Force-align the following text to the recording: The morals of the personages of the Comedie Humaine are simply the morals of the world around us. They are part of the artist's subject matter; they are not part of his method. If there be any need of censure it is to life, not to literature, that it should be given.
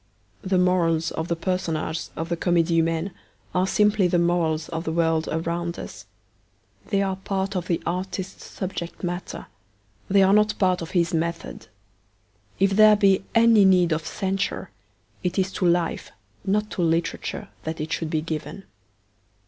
The 0.41 0.57
morals 0.57 1.11
of 1.11 1.27
the 1.27 1.35
personages 1.35 2.09
of 2.15 2.29
the 2.29 2.35
Comedie 2.35 2.73
Humaine 2.77 3.11
are 3.53 3.67
simply 3.67 4.07
the 4.07 4.17
morals 4.17 4.67
of 4.69 4.83
the 4.83 4.91
world 4.91 5.29
around 5.31 5.77
us. 5.77 6.07
They 6.87 7.03
are 7.03 7.17
part 7.17 7.55
of 7.55 7.67
the 7.67 7.79
artist's 7.85 8.45
subject 8.45 9.03
matter; 9.03 9.45
they 10.09 10.23
are 10.23 10.33
not 10.33 10.57
part 10.57 10.81
of 10.81 10.89
his 10.97 11.13
method. 11.13 11.67
If 12.57 12.71
there 12.71 12.95
be 12.95 13.25
any 13.35 13.63
need 13.63 13.91
of 13.93 14.07
censure 14.07 14.71
it 15.21 15.37
is 15.37 15.51
to 15.51 15.67
life, 15.67 16.11
not 16.43 16.71
to 16.71 16.81
literature, 16.81 17.49
that 17.63 17.79
it 17.79 17.93
should 17.93 18.09
be 18.09 18.21
given. 18.21 18.63